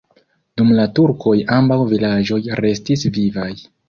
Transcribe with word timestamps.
Dum 0.59 0.69
la 0.77 0.85
turkoj 0.99 1.33
ambaŭ 1.57 1.77
vilaĝoj 1.91 2.39
restis 2.61 3.05
vivaj. 3.19 3.51